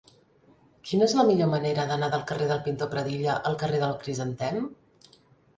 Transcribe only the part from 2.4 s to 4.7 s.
del Pintor Pradilla al carrer del Crisantem?